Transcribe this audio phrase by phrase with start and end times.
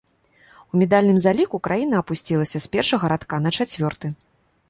[0.75, 4.07] У медальным заліку краіна апусцілася з першага радка на чацвёрты.